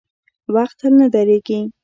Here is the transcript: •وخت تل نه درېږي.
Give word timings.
•وخت 0.55 0.75
تل 0.79 0.93
نه 1.01 1.07
درېږي. 1.13 1.59